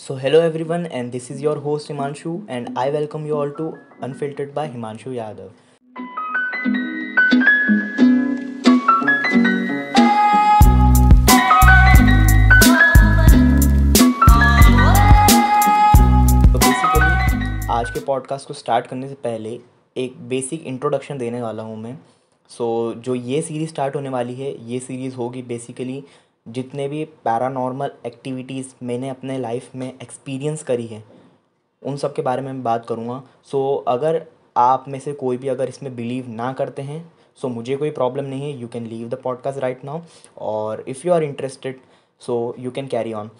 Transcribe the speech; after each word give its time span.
So 0.00 0.14
hello 0.14 0.40
everyone 0.64 0.86
and 0.86 1.10
this 1.12 1.30
is 1.30 1.42
your 1.44 1.56
host 1.56 1.90
Himanshu 1.90 2.40
and 2.50 2.78
I 2.78 2.90
welcome 2.90 3.26
you 3.26 3.34
all 3.34 3.50
to 3.50 3.76
unfiltered 4.02 4.54
by 4.54 4.68
Himanshu 4.68 5.12
Yadav 5.12 5.50
basically 16.58 17.66
आज 17.70 17.90
के 17.90 18.00
podcast 18.00 18.48
को 18.48 18.54
start 18.54 18.86
करने 18.86 19.08
से 19.08 19.14
पहले 19.14 19.60
एक 19.96 20.16
basic 20.28 20.66
introduction 20.66 21.18
देने 21.18 21.42
वाला 21.42 21.62
हूँ 21.62 21.76
मैं। 21.76 21.98
सो 22.48 22.92
so, 22.92 23.00
जो 23.00 23.14
ये 23.14 23.42
सीरीज़ 23.42 23.68
स्टार्ट 23.68 23.96
होने 23.96 24.08
वाली 24.08 24.34
है 24.34 24.70
ये 24.70 24.78
सीरीज़ 24.78 25.14
होगी 25.14 25.42
बेसिकली 25.42 26.04
जितने 26.50 26.88
भी 26.88 27.04
पैरानॉर्मल 27.24 27.92
एक्टिविटीज़ 28.06 28.74
मैंने 28.82 29.08
अपने 29.08 29.38
लाइफ 29.38 29.74
में 29.74 29.86
एक्सपीरियंस 29.92 30.62
करी 30.62 30.86
है, 30.86 31.02
उन 31.82 31.96
सब 31.96 32.14
के 32.14 32.22
बारे 32.22 32.42
में 32.42 32.52
मैं 32.52 32.62
बात 32.62 32.86
करूँगा। 32.86 33.22
सो 33.44 33.84
अगर 33.88 34.24
आप 34.56 34.84
में 34.88 34.98
से 35.00 35.12
कोई 35.14 35.36
भी 35.36 35.48
अगर 35.48 35.68
इसमें 35.68 35.94
बिलीव 35.96 36.28
ना 36.30 36.52
करते 36.52 36.82
हैं 36.82 37.04
सो 37.38 37.48
मुझे 37.48 37.76
कोई 37.76 37.90
प्रॉब्लम 37.90 38.24
नहीं 38.24 38.42
है 38.42 38.58
you 38.60 38.68
can 38.68 38.86
leave 38.86 39.08
the 39.08 39.20
podcast 39.22 39.58
right 39.58 39.84
now 39.84 40.00
और 40.38 40.84
if 40.88 41.06
you 41.06 41.12
are 41.12 41.22
interested 41.22 41.80
so 42.20 42.54
you 42.58 42.70
can 42.70 42.86
carry 42.86 43.12
on 43.12 43.30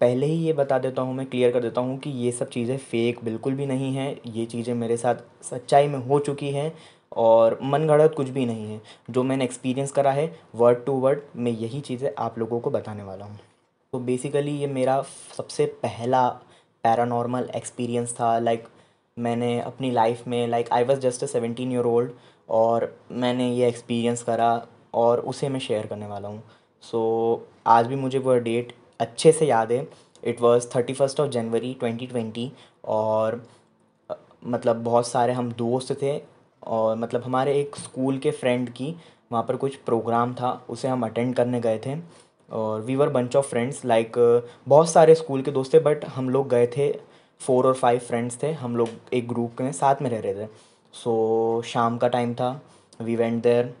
पहले 0.00 0.26
ही 0.26 0.34
ये 0.36 0.52
बता 0.52 0.78
देता 0.78 1.02
हूँ, 1.02 1.14
मैं 1.14 1.26
क्लियर 1.26 1.50
कर 1.52 1.60
देता 1.60 1.80
हूँ 1.80 1.98
कि 1.98 2.10
ये 2.10 2.30
सब 2.32 2.48
चीज़ें 2.50 2.76
फ़ेक 2.78 3.18
बिल्कुल 3.24 3.54
भी 3.54 3.66
नहीं 3.66 3.94
है, 3.94 4.10
ये 4.26 4.44
चीज़ें 4.46 4.72
मेरे 4.74 4.96
साथ 4.96 5.14
सच्चाई 5.44 5.88
में 5.88 5.98
हो 5.98 6.18
चुकी 6.20 6.50
हैं। 6.50 6.72
और 7.12 7.58
मन 7.62 7.86
गढ़त 7.86 8.14
कुछ 8.16 8.28
भी 8.28 8.46
नहीं 8.46 8.70
है। 8.70 8.80
जो 9.10 9.22
मैंने 9.22 9.44
एक्सपीरियंस 9.44 9.92
करा 9.92 10.10
है 10.12 10.32
वर्ड 10.54 10.84
टू 10.84 10.92
वर्ड 11.00 11.20
मैं 11.36 11.52
यही 11.52 11.80
चीज़ें 11.80 12.10
आप 12.18 12.38
लोगों 12.38 12.60
को 12.60 12.70
बताने 12.70 13.02
वाला 13.02 13.24
हूँ। 13.24 13.38
तो 13.92 13.98
बेसिकली 14.00 14.52
ये 14.52 14.66
मेरा 14.68 15.00
सबसे 15.36 15.66
पहला 15.82 16.28
पैरानॉर्मल 16.84 17.50
एक्सपीरियंस 17.56 18.12
था। 18.14 18.38
लाइक 18.38 18.68
मैंने 19.16 19.58
अपनी 19.60 19.90
लाइफ 19.90 20.26
में 20.28 20.46
like 20.48 20.72
I 20.72 20.84
was 20.84 21.00
just 21.00 21.24
a 21.24 21.26
seventeen 21.26 21.72
year 21.72 21.84
old 21.86 22.10
और 22.50 22.92
मैंने 23.12 23.50
ये 23.50 23.68
एक्सपीरियंस 23.68 24.22
करा 24.22 24.66
और 24.94 25.20
उसे 25.20 25.48
मैं 25.48 25.60
शेयर 25.60 25.86
करने 25.86 26.06
वाला 26.06 26.28
हूँ। 26.28 26.42
सो 26.84 27.00
so, 27.36 27.52
आज 27.66 27.86
भी 27.86 27.96
मुझे 27.96 28.18
वह 28.18 28.38
डेट 28.38 28.72
अच्छे 29.00 29.32
से 29.32 29.46
याद 29.46 29.72
है। 29.72 29.86
It 30.24 30.40
was 30.40 30.68
thirty 30.76 30.92
first 30.92 31.20
of 31.20 31.28
January 31.30 31.72
twenty 31.80 32.06
twenty 32.06 32.50
और 32.84 33.42
मतलब 34.46 34.82
बहुत 34.84 35.06
सारे 35.08 35.32
हम 35.32 35.52
दोस्त 35.52 35.92
थे। 36.02 36.16
और 36.62 36.96
मतलब 36.96 37.22
हमारे 37.22 37.58
एक 37.60 37.76
स्कूल 37.76 38.18
के 38.18 38.30
फ्रेंड 38.32 38.70
की 38.70 38.94
वहाँ 39.32 39.42
पर 39.44 39.56
कुछ 39.56 39.76
प्रोग्राम 39.76 40.34
था 40.34 40.50
उसे 40.70 40.88
हम 40.88 41.04
अटेंड 41.06 41.34
करने 41.34 41.60
गए 41.60 41.78
थे। 41.86 41.96
और 42.48 42.80
we 42.80 42.96
were 42.96 43.08
bunch 43.08 43.36
of 43.36 43.46
friends 43.46 43.84
like 43.84 44.16
बहुत 44.68 44.90
सारे 44.90 45.14
स्कूल 45.14 45.42
के 45.42 45.50
दोस्त 45.50 45.74
थे 45.74 45.78
बट 45.80 46.04
हम 46.06 46.30
लोग 46.30 46.48
गए 46.48 46.66
थे 46.76 46.90
फोर 47.40 47.66
और 47.66 47.74
फाइव 47.74 47.98
फ्रेंड्स 47.98 48.42
थे 48.42 48.52
हम 48.54 48.76
लोग 48.76 48.88
एक 49.14 49.28
ग्रुप 49.28 49.60
में 49.60 49.70
साथ 49.72 50.02
में 50.02 50.10
रह 50.10 50.20
रहे 50.20 50.34
थे। 50.34 50.46
सो 50.94 51.60
so, 51.60 51.66
शाम 51.66 51.98
का 51.98 52.08
टाइम 52.08 52.34
था 52.34 52.60
वी 53.00 53.16
वेंट 53.16 53.42
देयर 53.42 53.74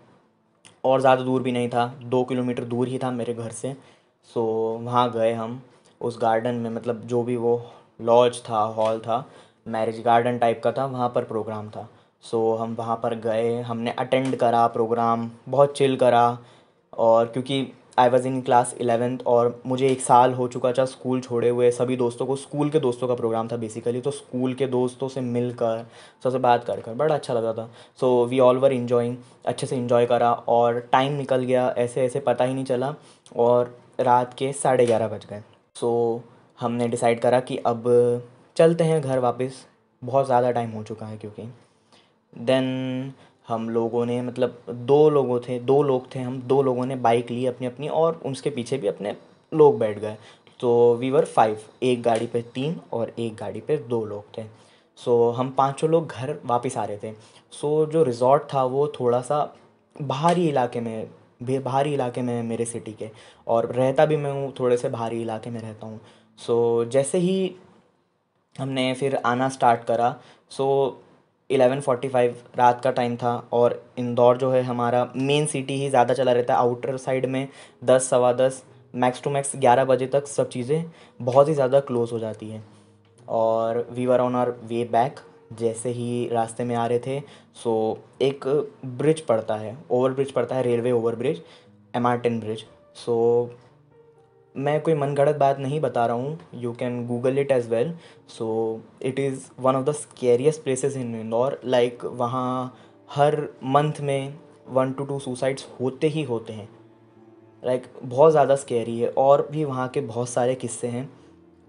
और 0.84 1.00
ज़्यादा 1.00 1.22
दूर 1.22 1.42
भी 1.42 1.52
नहीं 1.52 1.68
था 1.68 1.86
दो 2.04 2.22
किलोमीटर 2.24 2.64
दूर 2.64 2.88
ही 2.88 2.98
था 2.98 3.10
मेरे 3.10 3.34
घर 3.34 3.50
से। 3.52 3.72
सो 4.30 4.76
so, 4.76 4.84
वहाँ 4.86 5.10
गए 5.12 5.32
हम 5.32 5.60
उस 6.00 6.18
गार्डन 6.22 6.54
में 6.54 6.70
मतलब 6.70 7.00
जो 7.04 7.22
भी 7.22 7.36
वो 7.36 7.60
लॉज 8.00 8.40
था 8.48 8.60
हॉल 8.76 8.98
था 8.98 9.24
मैरिज 9.66 10.00
गार्डन 10.02 10.38
टाइप 10.38 10.60
का 10.64 10.72
था 10.72 10.84
वहाँ 10.86 11.08
पर 11.14 11.24
प्रोग्राम 11.24 11.68
था। 11.70 11.88
सो 12.24 12.54
हम 12.56 12.74
वहाँ 12.74 12.96
पर 13.02 13.14
गए, 13.20 13.60
हमने 13.60 13.90
अटेंड 13.90 14.36
करा 14.36 14.66
प्रोग्राम 14.68 15.30
बहुत 15.48 15.76
चिल 15.76 15.96
करा 15.96 16.38
और 16.92 17.26
क्योंकि 17.26 17.66
I 17.98 18.08
was 18.08 18.26
in 18.26 18.40
class 18.42 18.74
eleventh 18.80 19.18
और 19.26 19.60
मुझे 19.66 19.88
एक 19.88 20.00
साल 20.00 20.32
हो 20.34 20.46
चुका 20.48 20.72
था 20.72 20.84
स्कूल 20.84 21.20
छोड़े 21.20 21.48
हुए, 21.48 21.70
सभी 21.70 21.96
दोस्तों 21.96 22.26
को 22.26 22.36
स्कूल 22.36 22.70
के 22.70 22.80
दोस्तों 22.80 23.08
का 23.08 23.14
प्रोग्राम 23.14 23.48
था 23.48 23.56
बेसिकली 23.56 24.00
तो 24.00 24.10
स्कूल 24.10 24.54
के 24.54 24.66
दोस्तों 24.66 25.08
से 25.08 25.20
मिलकर, 25.20 25.86
सबसे 26.24 26.38
बात 26.38 26.64
कर 26.64 26.80
कर, 26.80 26.94
बड़ा 26.94 27.14
अच्छा 27.14 27.34
लगा 27.34 27.52
था। 27.52 27.68
So 28.00 28.24
we 28.26 28.38
all 28.40 28.58
were 28.58 28.72
enjoying 28.72 29.16
अच्छे 29.46 29.66
से 29.66 29.76
इन्जॉय 29.76 30.06
करा 30.06 30.32
और 30.32 30.80
टाइम 30.92 31.12
निकल 31.12 31.42
गया, 31.42 31.68
ऐसे 31.68 32.04
ऐसे 32.04 32.20
पता 32.20 32.44
ही 32.44 32.54
नहीं 32.54 32.64
चला 32.64 32.94
और 33.36 33.74
रात 34.00 34.34
के 34.34 34.52
साढ़े 34.54 34.86
ग्यारह 34.86 35.08
बज 35.08 35.26
गए। 35.30 35.42
सो 35.76 36.22
हमने 36.58 36.88
डिसाइड 36.88 37.20
करा 37.20 37.40
कि 37.40 37.56
अब 37.66 37.84
चलते 38.56 38.84
हैं 38.84 39.00
घर 39.00 39.18
वापस, 39.18 39.64
बहुत 40.02 40.26
ज़्यादा 40.26 40.50
टाइम 40.50 40.70
हो 40.70 40.82
चुका 40.82 41.06
है 41.06 41.16
क्योंकि 41.16 41.48
देन 42.34 43.12
हम 43.48 43.68
लोगों 43.70 44.04
ने 44.06 44.20
मतलब 44.22 44.62
दो 44.68 45.08
लोगों 45.10 45.38
थे, 45.40 45.58
दो 45.58 45.82
लोग 45.82 46.14
थे 46.14 46.18
हम, 46.18 46.40
दो 46.40 46.62
लोगों 46.62 46.86
ने 46.86 46.96
बाइक 46.96 47.30
ली 47.30 47.46
अपनी 47.46 47.66
अपनी 47.66 47.88
और 47.88 48.20
उसके 48.26 48.50
पीछे 48.50 48.78
भी 48.78 48.88
अपने 48.88 49.16
लोग 49.52 49.78
बैठ 49.78 49.98
गए। 49.98 50.16
तो 50.60 50.94
वी 50.94 51.10
वर 51.10 51.24
फाइव 51.24 51.60
एक 51.82 52.02
गाड़ी 52.02 52.26
पे 52.26 52.42
तीन 52.54 52.80
और 52.92 53.12
एक 53.18 53.36
गाड़ी 53.36 53.60
पे 53.60 53.76
दो 53.78 54.04
लोग 54.04 54.24
थे। 54.38 54.44
सो 54.98 55.30
हम 55.30 55.50
पाँचों 55.50 55.90
लोग 55.90 56.06
घर 56.08 56.36
वापस 56.46 56.76
आ 56.78 56.84
रहे 56.84 56.98
थे। 56.98 57.12
सो 57.52 57.86
जो 57.86 58.02
रिज़ॉर्ट 58.02 58.42
था 58.54 58.64
वो 58.64 58.86
थोड़ा 59.00 59.20
सा 59.20 59.42
बाहरी 59.96 60.48
इलाके 60.48 60.80
में 60.80 61.08
बाहरी 61.42 61.92
इलाके 61.94 62.22
में 62.22 62.42
मेरे 62.42 62.64
सिटी 62.64 62.92
के। 62.92 63.08
और 63.46 63.66
रहता 63.66 64.04
भी 64.06 64.16
मैं 64.16 64.30
हूँ, 64.32 64.52
थोड़े 64.60 64.76
से 64.76 64.88
बाहरी 64.88 65.20
इलाके 65.22 65.50
में 65.50 65.60
रहता 65.60 65.86
हूँ। 65.86 66.00
सो 66.38 66.84
जैसे 66.84 67.18
ही 67.18 67.54
हमने 68.56 68.92
फिर 68.94 69.16
आना 69.16 69.48
स्टार्ट 69.48 69.84
करा 69.84 70.14
सो 70.50 70.66
इलेवन 71.50 71.80
फोर्टी 71.80 72.08
फाइव 72.08 72.36
रात 72.58 72.80
का 72.80 72.90
टाइम 72.90 73.16
था 73.16 73.34
और 73.52 73.82
इंदौर 73.98 74.36
जो 74.36 74.50
है 74.50 74.62
हमारा 74.62 75.08
मेन 75.16 75.46
सिटी 75.46 75.80
ही 75.80 75.88
ज़्यादा 75.90 76.14
चला 76.14 76.32
रहता 76.32 76.54
है। 76.54 76.60
आउटर 76.60 76.96
साइड 76.98 77.26
में 77.26 77.46
दस, 77.84 78.08
सवा 78.10 78.32
दस 78.34 78.62
मैक्स 78.94 79.22
टू 79.22 79.30
मैक्स 79.30 79.52
ग्यारह 79.56 79.84
बजे 79.84 80.06
तक 80.08 80.26
सब 80.26 80.48
चीज़ें 80.48 80.84
बहुत 81.20 81.48
ही 81.48 81.54
ज़्यादा 81.54 81.80
क्लोज़ 81.82 82.12
हो 82.12 82.18
जाती 82.18 82.50
हैं। 82.50 82.64
और 83.28 83.86
we 83.90 84.06
were 84.06 84.20
on 84.20 84.36
our 84.36 84.50
way 84.64 84.84
back 84.92 85.20
जैसे 85.58 85.90
ही 85.90 86.28
रास्ते 86.32 86.64
में 86.64 86.74
आ 86.76 86.86
रहे 86.86 86.98
थे 86.98 87.20
सो 87.62 87.72
एक 88.22 88.46
ब्रिज 88.98 89.20
पड़ता 89.22 89.56
है 89.56 89.76
ओवर 89.90 90.12
ब्रिज 90.12 90.30
पड़ता 90.32 90.56
है 90.56 90.62
railway 90.62 90.92
over 90.92 91.14
bridge 91.16 91.42
M 91.94 92.06
R 92.06 92.18
ten 92.18 92.38
bridge 92.40 92.64
so 92.96 93.16
मैं 94.54 94.80
कोई 94.80 94.94
मन 94.94 95.14
गढ़त 95.14 95.36
बात 95.36 95.58
नहीं 95.58 95.80
बता 95.80 96.04
रहा 96.06 96.16
हूँ। 96.16 96.38
You 96.54 96.72
can 96.72 97.06
Google 97.06 97.38
it 97.38 97.50
as 97.52 97.68
well 97.70 97.92
so 98.28 98.80
it 99.02 99.18
is 99.18 99.46
one 99.60 99.76
of 99.76 99.84
the 99.84 99.92
scariest 99.92 100.62
places 100.62 100.96
in 100.96 101.14
Indore 101.14 101.60
like 101.64 102.04
वहाँ 102.04 102.76
हर 103.08 103.36
मंथ 103.66 104.00
में 104.00 104.34
वन 104.68 104.92
टू 104.92 105.04
टू 105.04 105.18
सुसाइड्स 105.18 105.66
होते 105.80 106.08
ही 106.08 106.22
होते 106.22 106.52
हैं। 106.52 106.68
लाइक 107.62 107.82
like, 107.82 108.02
बहुत 108.02 108.30
ज़्यादा 108.30 108.56
स्केरी 108.56 108.98
है। 109.00 109.08
और 109.08 109.46
भी 109.52 109.64
वहाँ 109.64 109.88
के 109.88 110.00
बहुत 110.02 110.28
सारे 110.28 110.54
किस्से 110.54 110.88
हैं। 110.88 111.08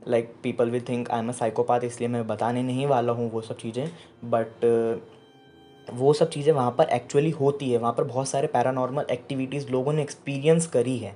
Like 0.02 0.34
people 0.44 0.70
will 0.70 0.84
think 0.90 1.09
I 1.12 1.20
am 1.20 1.30
a 1.30 1.31
psychopath 1.31 1.84
इसलिए 1.84 2.09
मैं 2.09 2.28
बताने 2.28 2.64
नहीं 2.64 2.86
वाला 2.88 3.14
हूँ 3.14 3.31
वो 3.31 3.41
सब 3.41 3.58
चीज़ें। 3.58 3.88
बट 4.25 4.66
वो 5.88 6.14
सब 6.14 6.30
चीज़ें 6.30 6.53
वहाँ 6.53 6.72
पर 6.72 6.90
एक्चुअली 6.91 7.30
होती 7.31 7.72
है। 7.72 7.78
वहाँ 7.78 7.94
पर 7.94 8.03
बहुत 8.03 8.28
सारे 8.28 8.47
पैरानॉर्मल 8.47 9.06
एक्टिविटीज़ 9.12 9.70
लोगों 9.72 9.94
ने 9.94 10.02
एक्सपीरियंस 10.02 10.68
करी 10.68 10.97
है। 10.97 11.16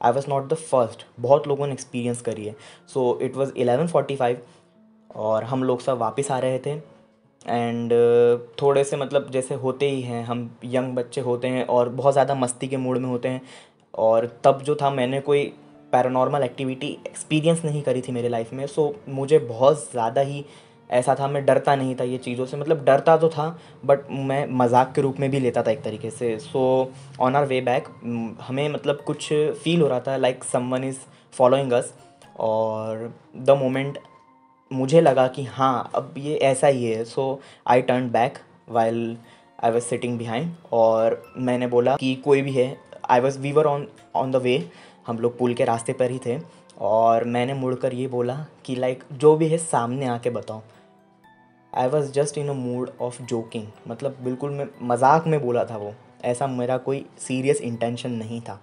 I 0.00 0.12
was 0.12 0.28
not 0.30 0.48
the 0.48 0.54
first 0.54 1.04
बहुत 1.20 1.48
लोगों 1.48 1.66
ने 1.66 1.72
एक्सपीरियंस 1.72 2.20
करी 2.20 2.46
है. 2.46 2.54
So 2.88 3.18
it 3.22 3.36
was 3.36 3.52
eleven 3.56 3.86
forty 3.86 4.16
five 4.16 4.42
और 5.10 5.44
हम 5.44 5.64
लोग 5.64 5.80
सब 5.80 5.98
वापस 5.98 6.30
आ 6.30 6.38
रहे 6.38 6.58
थे. 6.58 6.70
एंड 7.46 7.92
uh, 7.92 8.62
थोड़े 8.62 8.84
से 8.84 8.96
मतलब 8.96 9.30
जैसे 9.30 9.54
होते 9.54 9.88
ही 9.90 10.00
हैं 10.02 10.24
हम 10.24 10.50
यंग 10.64 10.94
बच्चे 10.94 11.20
होते 11.20 11.48
हैं 11.48 11.64
और 11.66 11.88
बहुत 11.88 12.12
ज़्यादा 12.12 12.34
मस्ती 12.34 12.68
के 12.68 12.76
मूड 12.76 12.98
में 12.98 13.08
होते 13.08 13.28
हैं. 13.28 13.42
और 13.94 14.26
तब 14.44 14.62
जो 14.62 14.74
था 14.76 14.90
मैंने 14.90 15.20
कोई 15.20 15.44
पैरानॉर्मल 15.92 16.42
एक्टिविटी 16.42 16.88
एक्सपीरियंस 17.06 17.64
नहीं 17.64 17.82
करी 17.82 18.00
थी 18.00 18.12
मेरे 18.12 18.28
लाइफ 18.28 18.52
में. 18.52 18.66
सो 18.66 18.86
so, 18.88 19.08
मुझे 19.08 19.38
बहुत 19.38 19.90
ज़्यादा 19.90 20.20
ही 20.20 20.44
ऐसा 20.90 21.14
था, 21.14 21.28
मैं 21.28 21.44
डरता 21.46 21.74
नहीं 21.76 21.94
था 21.96 22.04
ये 22.04 22.18
चीज़ों 22.18 22.46
से। 22.46 22.56
मतलब 22.56 22.84
डरता 22.84 23.16
तो 23.16 23.28
था 23.28 23.48
बट 23.84 24.10
मैं 24.10 24.46
मज़ाक 24.52 24.92
के 24.94 25.00
रूप 25.02 25.20
में 25.20 25.30
भी 25.30 25.40
लेता 25.40 25.62
था 25.62 25.70
एक 25.70 25.82
तरीके 25.82 26.10
से। 26.10 26.38
So 26.40 26.90
on 27.20 27.36
our 27.36 27.46
way 27.46 27.60
back 27.62 27.88
हमें 28.42 28.68
मतलब 28.68 29.02
कुछ 29.06 29.32
फील 29.32 29.80
हो 29.82 29.88
रहा 29.88 30.00
था 30.00 30.16
like 30.16 30.44
someone 30.44 30.84
is 30.84 30.98
following 31.34 31.72
us 31.72 31.92
और 32.40 33.12
द 33.36 33.56
मोमेंट 33.60 33.98
मुझे 34.70 35.00
लगा 35.00 35.26
कि 35.28 35.44
हाँ 35.46 35.90
अब 35.94 36.14
ये 36.18 36.36
ऐसा 36.44 36.66
ही 36.66 36.84
है। 36.84 37.04
So 37.04 37.40
I 37.66 37.82
turn 37.82 38.10
back 38.10 38.38
while 38.68 39.16
I 39.64 39.70
was 39.70 39.84
sitting 39.84 40.18
behind 40.18 40.52
और 40.72 41.22
मैंने 41.38 41.66
बोला 41.66 41.96
कि 41.96 42.14
कोई 42.24 42.42
भी 42.42 42.52
है 42.52 42.76
I 43.10 43.20
was 43.20 43.38
we were 43.38 43.66
on 43.66 43.86
on 44.16 44.30
the 44.30 44.36
way 44.36 44.62
हम 45.06 45.18
लोग 45.18 45.38
पुल 45.38 45.54
के 45.54 45.64
रास्ते 45.64 45.92
पर 45.92 46.10
ही 46.10 46.18
थे, 46.26 46.38
और 46.78 47.24
मैंने 47.26 47.54
मुड़कर 47.54 47.94
ये 47.94 48.06
बोला 48.08 48.34
कि 48.64 48.74
लाइक 48.76 49.04
जो 49.12 49.34
भी 49.36 49.48
है, 49.48 49.58
सामने 49.58 50.06
आके 50.06 50.30
बताओ। 50.30 50.62
I 51.72 51.88
was 51.88 52.10
just 52.12 52.38
in 52.38 52.48
a 52.48 52.52
mood 52.52 52.90
of 53.00 53.22
joking 53.22 53.66
मतलब 53.88 54.16
बिल्कुल 54.22 54.50
मैं 54.50 54.66
मज़ाक 54.82 55.26
में 55.26 55.40
बोला 55.40 55.64
था 55.64 55.76
वो। 55.76 55.94
ऐसा 56.24 56.46
मेरा 56.46 56.76
कोई 56.78 57.04
सीरियस 57.18 57.60
इंटेंशन 57.60 58.10
नहीं 58.10 58.40
था। 58.40 58.60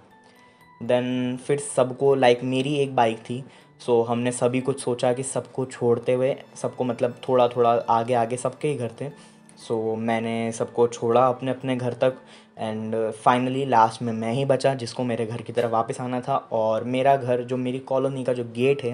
देन 0.84 1.38
फिर 1.38 1.60
सबको 1.60 2.16
लाइक 2.16 2.38
like, 2.38 2.50
मेरी 2.50 2.76
एक 2.76 2.96
बाइक 2.96 3.18
थी। 3.20 3.44
सो 3.80 4.02
so, 4.02 4.08
हमने 4.10 4.32
सभी 4.32 4.62
कुछ 4.62 4.80
सोचा 4.80 5.14
कि 5.14 5.24
सबको 5.24 5.66
छोड़ते 5.66 6.14
हुए 6.14 6.36
सबको 6.56 6.84
मतलब 6.84 7.16
थोड़ा 7.30 7.48
थोड़ा 7.48 7.70
आगे 7.90 8.14
आगे 8.14 8.38
सबके 8.38 8.68
ही 8.68 8.76
घर 8.76 8.92
थे। 9.02 9.10
सो 9.58 9.76
so, 9.92 9.98
मैंने 10.00 10.52
सबको 10.52 10.88
छोड़ा 10.88 11.28
अपने 11.28 11.52
अपने 11.52 11.76
घर 11.76 11.94
तक। 11.94 12.18
एंड 12.60 12.96
फाइनली 13.12 13.66
लास्ट 13.66 14.02
में 14.02 14.14
मैं 14.14 14.34
ही 14.34 14.46
बचा 14.46 14.74
जिसको 14.74 15.04
मेरे 15.04 15.26
घर 15.26 15.42
की 15.42 15.54
तरफ़ 15.54 15.72
वापस 15.72 16.02
आना 16.02 16.22
था। 16.22 16.36
और 16.52 16.84
मेरा 16.84 17.16
घर 17.16 17.44
जो 17.44 17.58
मेरी 17.58 17.80
कॉलोनी 17.80 18.24
का 18.24 18.34
जो 18.34 18.44
गेट 18.56 18.84
है 18.84 18.94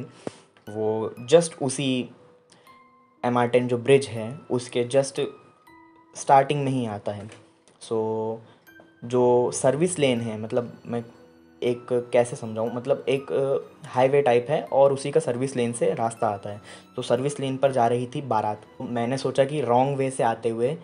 वो 0.68 1.14
जस्ट 1.30 1.62
उसी 1.62 2.10
एम 3.26 3.38
आर 3.38 3.48
टेन 3.48 3.68
जो 3.68 3.78
ब्रिज 3.78 4.08
है 4.08 4.40
उसके 4.52 4.84
जस्ट 4.84 5.22
स्टार्टिंग 6.16 6.64
में 6.66 6.72
ही 6.72 6.86
आता 6.86 7.12
है। 7.12 7.30
सो 7.80 8.40
so, 8.42 9.08
जो 9.08 9.52
सर्विस 9.52 10.00
लेन 10.00 10.22
है 10.22 10.40
मतलब 10.42 10.74
मैं 10.86 11.04
एक 11.64 12.10
कैसे 12.14 12.36
समझाऊँ? 12.36 12.74
मतलब 12.76 13.06
एक 13.10 13.26
हाईवे 13.86 14.22
टाइप 14.22 14.48
है 14.50 14.62
और 14.64 14.94
उसी 14.94 15.12
का 15.12 15.20
सर्विस 15.20 15.56
लेन 15.56 15.74
से 15.74 15.94
रास्ता 15.94 16.28
आता 16.28 16.50
है। 16.50 16.62
तो 16.96 17.02
सर्विस 17.02 17.40
लेन 17.40 17.58
पर 17.58 17.72
जा 17.72 17.88
रही 17.88 18.08
थी 18.16 18.22
बारात। 18.22 18.62
मैंने 18.82 19.18
सोचा 19.18 19.46
कि 19.46 19.62
रॉन्ग 19.62 19.98
वे 19.98 20.10
से 20.12 20.24
आते 20.24 20.50
हुए 20.50 20.78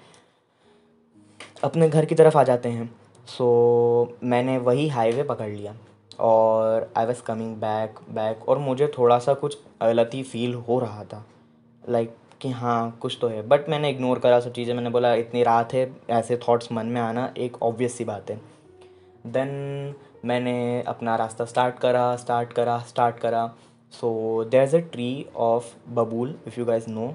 अपने 1.64 1.90
घर 1.90 2.06
की 2.06 2.16
तरफ़ 2.16 2.38
आ 2.38 2.44
जाते 2.44 2.70
हैं। 2.70 2.96
सो 3.26 4.10
so, 4.12 4.24
मैंने 4.24 4.58
वही 4.58 4.88
हाईवे 4.88 5.24
पकड़ 5.24 5.50
लिया 5.50 5.76
और 6.20 6.94
I 6.98 7.06
was 7.06 7.24
coming 7.24 7.56
back 7.56 8.00
back 8.10 8.50
और 8.50 8.58
मुझे 8.58 8.88
थोड़ा 8.98 9.20
सा 9.20 9.34
कुछ 9.34 9.58
गलती 9.84 10.24
फील 10.24 10.54
हो 10.54 10.80
रहा 10.80 11.04
था। 11.04 11.26
लाइक 11.90 12.10
like, 12.10 12.27
कि 12.42 12.50
हाँ 12.52 12.98
कुछ 13.02 13.18
तो 13.22 13.28
है। 13.28 13.48
बट 13.48 13.70
मैंने 13.70 13.90
इग्नोर 13.90 14.20
करा 14.20 14.40
सब 14.40 14.54
चीज़ें। 14.54 14.74
मैंने 14.74 14.90
बोला 14.90 15.14
इतनी 15.16 15.44
रात 15.44 15.74
है 15.74 15.90
ऐसे 16.10 16.38
थॉट्स 16.38 16.72
मन 16.72 16.86
में 16.86 17.02
आना 17.02 17.32
एक 17.38 17.62
ऑब्वियस 17.64 17.98
सी 17.98 18.04
बात 18.06 18.30
है। 18.32 18.40
देन 19.28 19.96
मैंने 20.26 20.82
अपना 20.88 21.16
रास्ता 21.16 21.46
स्टार्ट 21.46 21.80
करा 21.80 22.16
स्टार्ट 22.16 22.54
करा 22.54 22.78
स्टार्ट 22.80 23.20
करा। 23.20 23.48
So 23.94 24.44
there 24.44 24.64
is 24.64 24.76
a 24.76 24.80
tree 24.92 25.26
of 25.36 25.74
babul 25.90 26.36
if 26.48 26.60
you 26.60 26.66
guys 26.66 26.90
know 26.90 27.14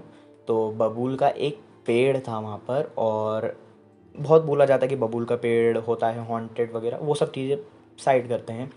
तो 0.49 0.71
बबूल 0.71 1.17
का 1.17 1.29
एक 1.29 1.61
पेड़ 1.87 2.19
था 2.19 2.39
वहाँ 2.39 2.57
पर 2.69 2.93
और 2.99 3.55
बहुत 4.15 4.43
बोला 4.43 4.65
जाता 4.65 4.85
है 4.85 4.89
कि 4.89 4.97
बबूल 4.97 5.25
का 5.25 5.37
पेड़ 5.37 5.79
होता 5.79 6.09
है 6.09 6.27
हॉन्टेड 6.27 6.73
वगैरह। 6.73 6.99
वो 6.99 7.15
सब 7.15 7.33
चीज़ें 7.33 7.57
साइड 7.99 8.29
करते 8.29 8.53
हैं। 8.53 8.71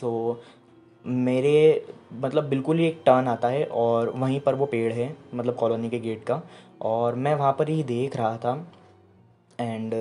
सो 0.00 0.08
so, 0.34 0.59
मेरे 1.04 1.84
मतलब 2.14 2.44
बिल्कुल 2.44 2.78
ही 2.78 2.86
एक 2.86 3.00
टर्न 3.06 3.28
आता 3.28 3.48
है 3.48 3.64
और 3.64 4.08
वहीं 4.10 4.40
पर 4.40 4.54
वो 4.54 4.66
पेड़ 4.66 4.92
है 4.92 5.14
मतलब 5.34 5.54
कॉलोनी 5.54 5.90
के 5.90 5.98
गेट 5.98 6.24
का। 6.24 6.40
और 6.82 7.14
मैं 7.14 7.34
वहाँ 7.34 7.52
पर 7.52 7.68
ही 7.68 7.82
देख 7.82 8.16
रहा 8.16 8.36
था 8.36 8.54
एंड 9.58 9.92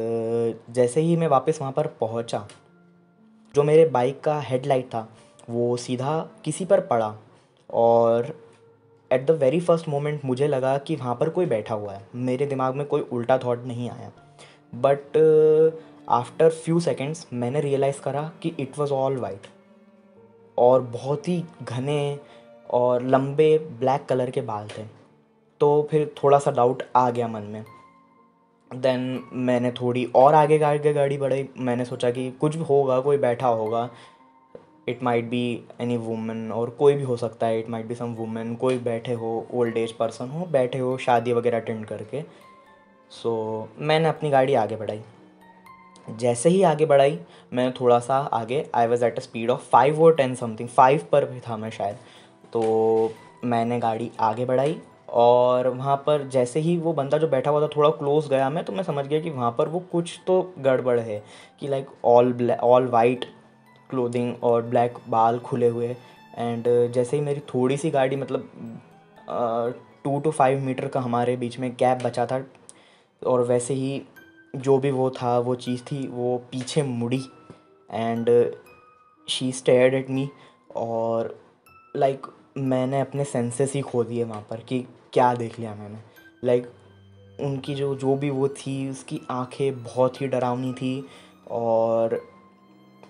जैसे 0.73 1.01
ही 1.01 1.15
मैं 1.15 1.27
वापस 1.27 1.57
वहाँ 1.61 1.71
पर 1.73 1.87
पहुँचा, 1.99 2.47
जो 3.55 3.63
मेरे 3.63 3.85
बाइक 3.87 4.19
का 4.21 4.39
हेडलाइट 4.39 4.85
था, 4.85 5.07
वो 5.49 5.75
सीधा 5.77 6.19
किसी 6.45 6.65
पर 6.65 6.79
पड़ा 6.87 7.15
और 7.69 8.33
at 9.11 9.25
the 9.25 9.31
very 9.31 9.59
first 9.59 9.87
moment 9.89 10.25
मुझे 10.25 10.47
लगा 10.47 10.77
कि 10.77 10.95
वहाँ 10.95 11.15
पर 11.15 11.29
कोई 11.29 11.45
बैठा 11.45 11.75
हुआ 11.75 11.93
है। 11.93 12.07
मेरे 12.17 12.45
दिमाग 12.45 12.75
में 12.75 12.85
कोई 12.87 13.01
उल्टा 13.03 13.37
थॉट 13.37 13.65
नहीं 13.65 13.89
आया। 13.89 14.11
बट 14.75 15.17
आफ्टर 16.09 16.49
फ्यू 16.49 16.79
सेकेंड्स 16.79 17.25
मैंने 17.33 17.61
रियलाइज़ 17.61 18.01
करा 18.01 18.29
कि 18.43 18.53
इट 18.59 18.77
वॉज़ 18.79 18.91
ऑल 18.93 19.17
वाइट 19.17 19.47
और 20.59 20.81
बहुत 20.81 21.27
ही 21.27 21.43
घने 21.63 22.19
और 22.69 23.03
लंबे 23.03 23.57
ब्लैक 23.79 24.05
कलर 24.05 24.29
के 24.29 24.41
बाल 24.41 24.67
थे। 24.67 24.83
तो 25.61 25.87
फिर 25.91 26.13
थोड़ा 26.23 26.39
सा 26.39 26.51
डाउट 26.51 26.83
आ 26.95 27.09
गया 27.09 27.27
मन 27.27 27.41
में। 27.41 27.63
देन 28.71 29.23
मैंने 29.33 29.71
थोड़ी 29.71 30.05
और 30.15 30.33
आगे 30.33 30.59
आगे 30.63 30.93
गाड़ी 30.93 31.17
बढ़ाई। 31.17 31.47
मैंने 31.57 31.85
सोचा 31.85 32.11
कि 32.11 32.29
कुछ 32.31 32.55
भी 32.55 32.63
होगा 32.63 32.99
कोई 32.99 33.17
बैठा 33.17 33.47
होगा। 33.47 33.89
It 34.87 35.03
might 35.03 35.25
be 35.25 35.61
any 35.81 35.97
women 35.97 36.51
और 36.51 36.69
कोई 36.69 36.95
भी 36.95 37.03
हो 37.03 37.17
सकता 37.17 37.47
है। 37.47 37.59
It 37.59 37.69
might 37.69 37.85
be 37.85 37.95
some 37.95 38.13
women 38.13 38.55
कोई 38.55 38.77
बैठे 38.79 39.13
हो 39.13 39.47
ओल्ड 39.53 39.77
एज 39.77 39.91
पर्सन 39.91 40.29
हो 40.29 40.45
बैठे 40.45 40.79
हो 40.79 40.97
शादी 40.97 41.33
वगैरह 41.33 41.59
अटेंड 41.59 41.85
करके। 41.85 42.21
सो 43.11 43.69
so, 43.71 43.81
मैंने 43.81 44.09
अपनी 44.09 44.29
गाड़ी 44.29 44.53
आगे 44.53 44.75
बढ़ाई। 44.75 45.01
जैसे 46.17 46.49
ही 46.49 46.61
आगे 46.63 46.85
बढ़ाई, 46.85 47.19
मैं 47.53 47.71
थोड़ा 47.73 47.99
सा 47.99 48.17
आगे 48.33 48.65
I 48.75 48.87
was 48.87 49.05
at 49.05 49.17
a 49.17 49.21
speed 49.21 49.49
of 49.49 49.69
five 49.71 50.01
और 50.03 50.15
टेन 50.15 50.35
समथिंग 50.35 50.69
फाइव 50.69 51.07
पर 51.11 51.25
भी 51.25 51.39
था 51.39 51.57
मैं 51.57 51.69
शायद। 51.69 51.95
तो 52.53 53.13
मैंने 53.45 53.79
गाड़ी 53.79 54.11
आगे 54.19 54.45
बढ़ाई 54.45 54.77
और 55.09 55.67
वहाँ 55.67 55.95
पर 56.07 56.27
जैसे 56.27 56.59
ही 56.59 56.77
वो 56.77 56.93
बंदा 56.93 57.17
जो 57.17 57.27
बैठा 57.27 57.51
हुआ 57.51 57.61
था 57.61 57.67
थोड़ा 57.75 57.89
क्लोज 57.89 58.27
गया 58.27 58.49
मैं 58.49 58.63
तो 58.63 58.73
मैं 58.73 58.83
समझ 58.83 59.05
गया 59.05 59.19
कि 59.19 59.29
वहाँ 59.29 59.51
पर 59.57 59.69
वो 59.69 59.79
कुछ 59.91 60.19
तो 60.27 60.41
गड़बड़ 60.59 60.99
है 60.99 61.23
कि 61.59 61.67
like 61.67 61.87
all 62.05 62.33
black 62.33 62.63
all 62.63 62.87
white 62.87 63.25
clothing 63.89 64.33
और 64.43 64.61
ब्लैक 64.61 64.97
बाल 65.09 65.39
खुले 65.39 65.67
हुए। 65.67 65.95
एंड 66.37 66.67
जैसे 66.93 67.17
ही 67.17 67.23
मेरी 67.23 67.39
थोड़ी 67.53 67.77
सी 67.77 67.89
गाड़ी 67.89 68.15
मतलब 68.15 68.49
टू 70.03 70.19
टू 70.19 70.31
फाइव 70.31 70.59
मीटर 70.59 70.87
का 70.87 70.99
हमारे 70.99 71.35
बीच 71.37 71.59
में 71.59 71.71
गैप 71.79 72.03
बचा 72.03 72.25
था 72.25 72.43
और 73.21 73.41
वैसे 73.41 73.73
ही 73.73 74.01
जो 74.55 74.77
भी 74.77 74.91
वो 74.91 75.09
था 75.09 75.39
वो 75.39 75.55
चीज़ 75.55 75.81
थी 75.83 76.07
वो 76.07 76.37
पीछे 76.37 76.83
मुड़ी 76.83 77.21
and 77.91 78.55
she 79.27 79.51
stared 79.51 79.93
at 79.93 80.09
me 80.09 80.29
और 80.75 81.39
लाइक 81.95 82.21
like, 82.21 82.33
मैंने 82.57 82.99
अपने 82.99 83.23
सेंसेस 83.23 83.73
ही 83.73 83.81
खो 83.81 84.03
दिए 84.03 84.23
वहाँ 84.23 84.47
पर 84.49 84.57
कि 84.57 84.87
क्या 85.13 85.33
देख 85.35 85.59
लिया 85.59 85.75
मैंने। 85.75 85.99
लाइक 86.43 86.63
like, 86.63 86.75
उनकी 87.41 87.75
जो 87.75 87.95
जो 87.95 88.15
भी 88.15 88.29
वो 88.29 88.47
थी 88.47 88.89
उसकी 88.89 89.21
आँखें 89.29 89.83
बहुत 89.83 90.21
ही 90.21 90.27
डरावनी 90.27 90.73
थी 90.73 91.05
और 91.51 92.27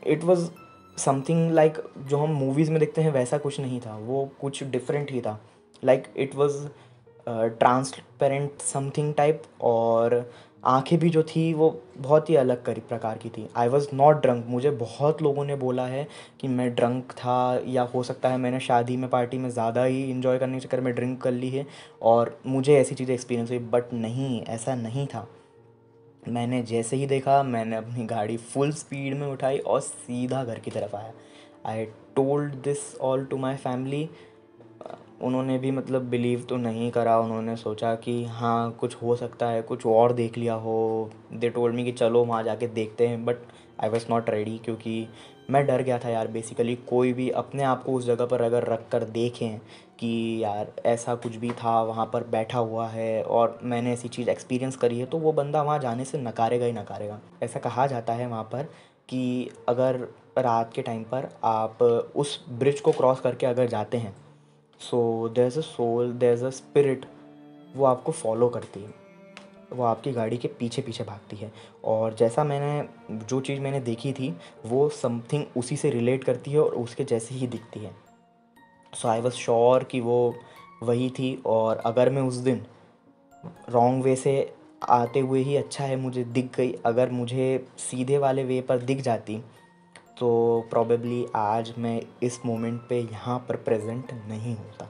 इट 0.08 0.24
वाज 0.24 0.52
समथिंग 0.98 1.52
लाइक 1.52 1.78
जो 1.98 2.18
हम 2.18 2.30
मूवीज़ 2.30 2.72
में 2.72 2.80
देखते 2.80 3.02
हैं 3.02 3.12
वैसा 3.12 3.38
कुछ 3.38 3.60
नहीं 3.60 3.82
था 3.82 3.98
वो 3.98 4.30
कुछ 4.42 4.64
डिफरेंट 4.64 5.12
ही 5.12 5.22
था। 5.22 5.42
Like 5.84 6.08
it 6.18 6.36
was 6.36 6.70
transparent 7.30 8.62
something 8.62 9.14
type 9.14 9.44
और 9.62 10.32
आँखें 10.64 10.98
भी 11.00 11.10
जो 11.10 11.22
थी, 11.24 11.54
वो 11.54 11.82
बहुत 11.98 12.30
ही 12.30 12.36
अलग 12.36 12.64
करी, 12.64 12.82
प्रकार 12.82 13.18
की 13.18 13.30
थी। 13.30 13.48
आई 13.58 13.68
वॉज़ 13.68 13.88
नॉट 13.94 14.22
ड्रंक 14.22 14.46
मुझे 14.48 14.72
बहुत 14.72 15.22
लोगों 15.22 15.46
ने 15.46 15.56
बोला 15.56 15.86
है 15.86 16.08
कि 16.42 16.48
मैं 16.48 16.74
ड्रंक 16.76 17.12
था 17.12 17.62
या 17.68 17.84
हो 17.94 18.04
सकता 18.04 18.30
है 18.30 18.38
मैंने 18.38 18.60
शादी 18.60 18.98
में 18.98 19.10
पार्टी 19.10 19.38
में 19.38 19.50
ज़्यादा 19.50 19.84
ही 19.84 20.04
इन्जॉय 20.12 20.40
करने 20.40 20.54
के 20.54 20.60
चक्कर 20.60 20.82
में 20.82 20.94
ड्रिंक 20.96 21.22
कर 21.22 21.32
ली 21.32 21.50
है 21.50 21.66
और 22.02 22.38
मुझे 22.48 22.76
ऐसी 22.76 22.96
चीज़ें 22.96 23.14
एक्सपीरियंस 23.14 23.50
हुई 23.50 23.60
बट 23.60 23.94
नहीं, 23.94 24.42
ऐसा 24.42 24.76
नहीं 24.76 25.08
था। 25.08 25.28
मैंने 26.24 26.62
जैसे 26.64 26.96
ही 26.96 27.06
देखा, 27.08 27.42
मैंने 27.44 27.76
अपनी 27.76 28.06
गाड़ी 28.06 28.38
फुल 28.38 28.72
स्पीड 28.72 29.18
में 29.18 29.28
उठाई 29.28 29.58
और 29.58 29.80
सीधा 29.82 30.44
घर 30.44 30.60
की 30.60 30.72
तरफ़ 30.72 30.96
आया। 30.96 31.14
I 31.66 31.86
told 32.16 32.54
this 32.56 32.96
all 32.98 33.26
to 33.26 33.38
my 33.38 33.56
family 33.56 34.10
उन्होंने 35.22 35.58
भी 35.58 35.72
मतलब 35.72 36.02
बिलीव 36.10 36.46
तो 36.50 36.58
नहीं 36.58 36.90
करा, 36.92 37.18
उन्होंने 37.20 37.56
सोचा 37.56 37.94
कि 37.96 38.24
हाँ 38.26 38.72
कुछ 38.72 38.96
हो 39.02 39.16
सकता 39.16 39.50
है, 39.50 39.62
कुछ 39.62 39.86
और 39.86 40.14
देख 40.14 40.38
लिया 40.38 40.54
हो। 40.56 41.10
दे 41.34 41.50
टोल्ड 41.50 41.76
मी 41.76 41.84
कि 41.84 41.92
चलो 41.92 42.24
वहाँ 42.26 42.44
जाके 42.44 42.68
देखते 42.68 43.08
हैं 43.08 43.24
but 43.26 43.38
I 43.84 43.90
was 43.90 44.06
not 44.10 44.30
ready 44.30 44.58
क्योंकि 44.58 45.08
मैं 45.50 45.66
डर 45.66 45.82
गया 45.82 45.98
था 46.00 46.10
यार 46.10 46.28
बेसिकली 46.28 46.76
कोई 46.90 47.14
भी 47.14 47.30
अपने 47.30 47.64
आप 47.64 47.84
को 47.84 47.94
उस 47.94 48.06
जगह 48.06 48.26
पर 48.26 48.42
अगर 48.42 48.64
रख 48.64 48.88
कर 48.92 49.04
देखें 49.04 49.60
कि 50.00 50.44
यार 50.44 50.72
ऐसा 50.86 51.16
कुछ 51.16 51.36
भी 51.36 51.52
था, 51.54 51.82
वहाँ 51.84 52.06
पर 52.14 52.24
बैठा 52.24 52.60
हुआ 52.60 52.88
है 52.88 53.24
और 53.24 53.60
मैंने 53.64 53.94
ऐसी 53.94 54.08
चीज़ 54.08 54.30
एक्सपीरियंस 54.30 54.76
करी 54.76 55.00
है 55.00 55.06
तो 55.06 55.18
वो 55.18 55.32
बंदा 55.34 55.62
वहाँ 55.62 55.80
जाने 55.80 56.06
से 56.06 56.18
नकारेगा 56.18 56.66
ही 56.66 56.72
नकारेगा। 56.72 57.20
ऐसा 57.44 57.60
कहा 57.60 57.88
जाता 57.88 58.14
है 58.14 58.28
वहाँ 58.28 58.44
पर 58.44 58.64
कि 59.10 59.50
अगर 59.70 60.00
रात 60.38 60.74
के 60.74 60.82
टाइम 60.82 61.04
पर 61.04 61.30
आप 61.44 61.82
उस 62.16 62.40
ब्रिज 62.50 62.80
को 62.80 62.92
क्रॉस 62.92 63.20
करके 63.20 63.46
अगर 63.46 63.68
जाते 63.68 63.98
हैं 63.98 64.16
सो 64.80 65.30
देर 65.30 65.46
a 65.46 65.62
soul 65.62 66.12
there 66.14 66.46
a 66.46 66.50
spirit 66.50 67.06
वो 67.76 67.86
आपको 67.86 68.12
फॉलो 68.12 68.50
करती 68.50 68.80
है। 68.80 68.94
वो 69.74 69.84
आपकी 69.84 70.12
गाड़ी 70.12 70.38
के 70.38 70.48
पीछे 70.48 70.82
पीछे 70.82 71.04
भागती 71.04 71.36
है। 71.36 71.52
और 71.86 72.14
जैसा 72.14 72.44
मैंने, 72.44 72.88
जो 73.26 73.42
चीज़ 73.42 73.60
मैंने 73.60 73.80
देखी 73.80 74.14
थी, 74.14 74.38
वो 74.66 74.90
समथिंग 74.90 75.46
उसी 75.58 75.78
से 75.78 75.90
रिलेट 75.90 76.24
करती 76.24 76.52
है 76.52 76.60
और 76.60 76.72
उसके 76.72 77.04
जैसे 77.04 77.36
ही 77.36 77.48
दिखती 77.48 77.80
है। 77.80 77.92
सो 78.94 79.08
आई 79.08 79.22
वॉज़ 79.22 79.34
श्योर 79.34 79.84
कि 79.84 80.00
वो 80.00 80.36
वही 80.84 81.10
थी 81.10 81.44
और 81.46 81.78
अगर 81.78 82.10
मैं 82.10 82.22
उस 82.22 82.36
दिन 82.36 82.66
रॉन्ग 83.70 84.04
वे 84.04 84.16
से 84.16 84.54
आते 84.84 85.20
हुए 85.20 85.42
ही 85.42 85.56
अच्छा 85.56 85.84
है, 85.84 85.96
मुझे 85.96 86.24
दिख 86.24 86.58
गई, 86.58 86.72
अगर 86.86 87.10
मुझे 87.10 87.68
सीधे 87.78 88.18
वाले 88.18 88.44
वे 88.44 88.62
पर 88.62 88.78
दिख 88.78 89.02
जाती 89.02 89.42
तो 90.20 90.68
प्रॉबेबली 90.70 91.26
आज 91.36 91.74
मैं 91.78 92.02
इस 92.24 92.40
मोमेंट 92.46 92.82
पे 92.90 93.00
यहाँ 93.02 93.38
पर 93.40 93.56
प्रेजेंट 93.56 94.12
नहीं 94.28 94.56
होता। 94.56 94.90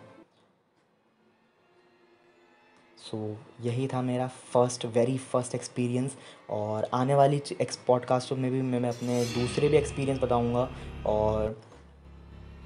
सो 2.98 3.18
so, 3.18 3.66
यही 3.66 3.88
था 3.88 4.02
मेरा 4.02 4.28
फ़र्स्ट 4.28 4.86
वेरी 4.86 5.18
फ़र्स्ट 5.18 5.56
एक्सपीरियंस 5.56 6.18
और 6.50 6.90
आने 6.94 7.16
वाली 7.16 7.42
एक्स 7.62 7.78
पॉडकास्टों 7.78 8.36
में 8.36 8.52
भी 8.52 8.62
मैं, 8.62 8.80
मैं 8.80 8.90
अपने 8.90 9.24
दूसरे 9.26 9.70
भी 9.70 9.78
एक्सपीरियंस 9.78 10.20
बताऊँगा 10.20 10.70
और 11.06 11.62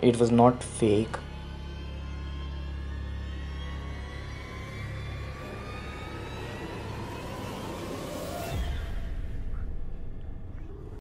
इट 0.03 0.15
वॉज़ 0.15 0.31
नॉट 0.31 0.53
फेक 0.53 1.17